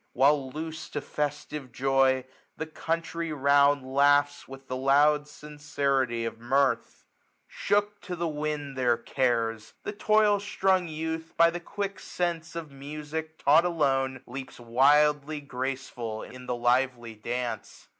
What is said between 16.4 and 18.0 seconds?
the lively dance.